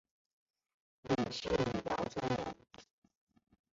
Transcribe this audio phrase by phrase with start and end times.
[1.03, 2.55] 李迅李姚村人。